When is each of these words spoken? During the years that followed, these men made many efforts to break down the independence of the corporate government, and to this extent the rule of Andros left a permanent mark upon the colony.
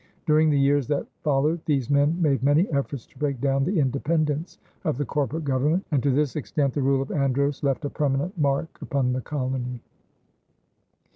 During 0.25 0.49
the 0.49 0.59
years 0.59 0.87
that 0.87 1.05
followed, 1.21 1.59
these 1.67 1.87
men 1.87 2.19
made 2.19 2.41
many 2.41 2.67
efforts 2.73 3.05
to 3.05 3.19
break 3.19 3.39
down 3.39 3.63
the 3.65 3.79
independence 3.79 4.57
of 4.83 4.97
the 4.97 5.05
corporate 5.05 5.43
government, 5.43 5.85
and 5.91 6.01
to 6.01 6.09
this 6.09 6.35
extent 6.35 6.73
the 6.73 6.81
rule 6.81 7.03
of 7.03 7.11
Andros 7.11 7.61
left 7.61 7.85
a 7.85 7.89
permanent 7.91 8.35
mark 8.35 8.79
upon 8.81 9.13
the 9.13 9.21
colony. 9.21 9.79